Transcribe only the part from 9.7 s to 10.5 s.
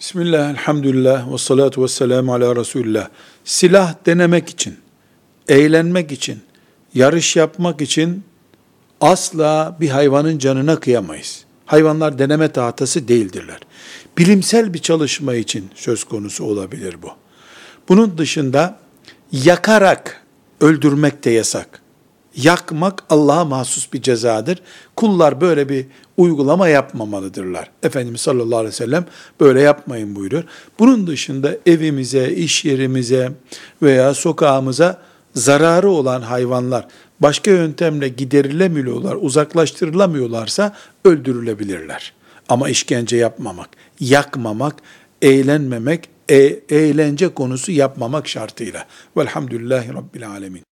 bir hayvanın